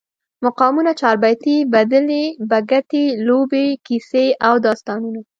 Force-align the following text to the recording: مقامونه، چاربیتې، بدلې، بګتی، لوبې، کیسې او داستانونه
مقامونه، 0.45 0.91
چاربیتې، 1.01 1.55
بدلې، 1.73 2.23
بګتی، 2.49 3.05
لوبې، 3.27 3.65
کیسې 3.85 4.25
او 4.47 4.53
داستانونه 4.65 5.19